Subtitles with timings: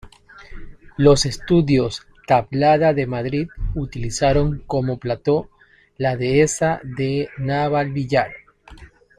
[0.97, 5.51] Los Estudios Tablada de Madrid utilizaron como plató
[5.99, 8.31] la dehesa de Navalvillar.